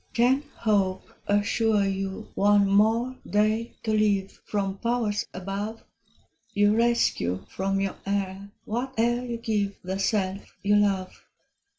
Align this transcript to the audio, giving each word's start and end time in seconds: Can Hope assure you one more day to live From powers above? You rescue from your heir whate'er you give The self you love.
Can 0.13 0.41
Hope 0.55 1.13
assure 1.27 1.83
you 1.85 2.29
one 2.33 2.65
more 2.67 3.17
day 3.29 3.75
to 3.83 3.93
live 3.93 4.31
From 4.45 4.79
powers 4.79 5.27
above? 5.31 5.83
You 6.55 6.75
rescue 6.75 7.45
from 7.47 7.79
your 7.79 7.97
heir 8.03 8.49
whate'er 8.65 9.23
you 9.23 9.37
give 9.37 9.77
The 9.83 9.99
self 9.99 10.57
you 10.63 10.75
love. 10.77 11.23